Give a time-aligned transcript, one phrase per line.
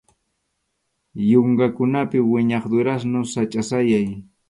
[1.29, 4.07] Yunkakunapi wiñaq durazno sachʼa sayay.